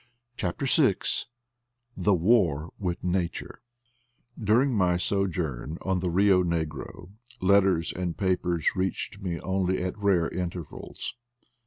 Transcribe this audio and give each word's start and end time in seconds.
CHAPTER 0.35 0.65
VI 0.65 0.95
THE 1.95 2.15
WAR 2.15 2.71
WITH 2.79 3.03
NATURE 3.03 3.61
DURING 4.43 4.73
my 4.73 4.97
sojourn 4.97 5.77
on 5.83 5.99
the 5.99 6.09
Rio 6.09 6.41
Negro 6.43 7.11
letters 7.39 7.93
and 7.93 8.17
papers 8.17 8.75
reached 8.75 9.21
me 9.21 9.39
only 9.41 9.79
at 9.79 9.95
rare 9.99 10.27
inter 10.27 10.63
vals. 10.63 11.13